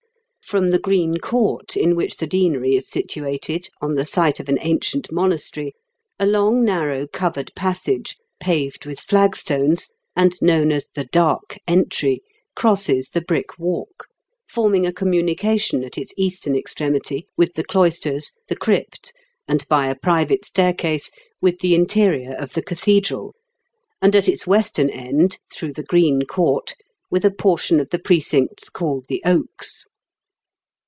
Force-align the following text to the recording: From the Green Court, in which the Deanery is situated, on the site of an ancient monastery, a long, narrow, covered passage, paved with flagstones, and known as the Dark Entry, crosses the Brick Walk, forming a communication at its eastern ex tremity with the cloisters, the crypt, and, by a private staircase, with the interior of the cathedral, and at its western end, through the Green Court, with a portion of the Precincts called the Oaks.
From 0.43 0.71
the 0.71 0.79
Green 0.79 1.15
Court, 1.17 1.77
in 1.77 1.95
which 1.95 2.17
the 2.17 2.27
Deanery 2.27 2.75
is 2.75 2.89
situated, 2.89 3.69
on 3.79 3.95
the 3.95 4.03
site 4.03 4.37
of 4.37 4.49
an 4.49 4.57
ancient 4.59 5.09
monastery, 5.09 5.71
a 6.19 6.25
long, 6.25 6.61
narrow, 6.65 7.07
covered 7.07 7.53
passage, 7.55 8.17
paved 8.37 8.85
with 8.85 8.99
flagstones, 8.99 9.87
and 10.13 10.33
known 10.41 10.73
as 10.73 10.87
the 10.93 11.05
Dark 11.05 11.57
Entry, 11.69 12.21
crosses 12.53 13.11
the 13.11 13.21
Brick 13.21 13.57
Walk, 13.57 14.07
forming 14.49 14.85
a 14.85 14.91
communication 14.91 15.85
at 15.85 15.97
its 15.97 16.13
eastern 16.17 16.53
ex 16.57 16.73
tremity 16.73 17.23
with 17.37 17.53
the 17.53 17.63
cloisters, 17.63 18.33
the 18.49 18.55
crypt, 18.57 19.13
and, 19.47 19.65
by 19.69 19.87
a 19.87 19.95
private 19.95 20.43
staircase, 20.43 21.11
with 21.41 21.59
the 21.59 21.73
interior 21.75 22.33
of 22.33 22.55
the 22.55 22.61
cathedral, 22.63 23.33
and 24.01 24.17
at 24.17 24.27
its 24.27 24.45
western 24.45 24.89
end, 24.89 25.37
through 25.53 25.71
the 25.71 25.83
Green 25.85 26.23
Court, 26.23 26.73
with 27.09 27.23
a 27.23 27.31
portion 27.31 27.79
of 27.79 27.89
the 27.91 27.99
Precincts 27.99 28.67
called 28.69 29.05
the 29.07 29.21
Oaks. 29.25 29.87